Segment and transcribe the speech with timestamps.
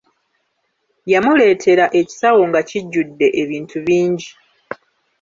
[1.11, 4.29] Yamuleetera ekisawo nga kijjudde ebintu bingi.